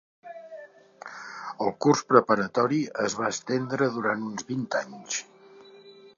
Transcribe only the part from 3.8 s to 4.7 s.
durant uns vint